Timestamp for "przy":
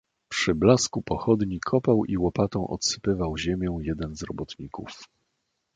0.29-0.55